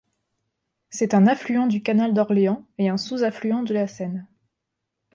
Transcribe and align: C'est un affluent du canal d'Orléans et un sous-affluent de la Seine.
C'est 0.89 1.13
un 1.13 1.27
affluent 1.27 1.67
du 1.67 1.83
canal 1.83 2.15
d'Orléans 2.15 2.65
et 2.79 2.89
un 2.89 2.97
sous-affluent 2.97 3.61
de 3.61 3.75
la 3.75 3.85
Seine. 3.85 4.27